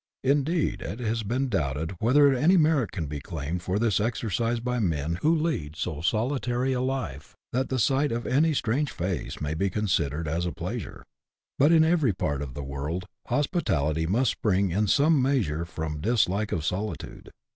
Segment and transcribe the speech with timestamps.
[0.23, 4.79] Indeed it has been doubted whether any merit can be claimed for its exercise by
[4.79, 9.53] men who lead so solitary a life that the sight of any strange face may
[9.53, 11.03] be consi dered as a pleasure.
[11.59, 15.99] But in every part of the world hospitality must spring in some measure from a
[15.99, 17.29] dislike of solitude.